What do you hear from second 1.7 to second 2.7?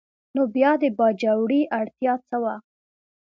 اړتیا څه وه؟